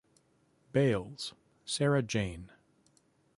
Bailes, 0.71 1.33
Sara 1.63 2.01
Jane. 2.01 2.49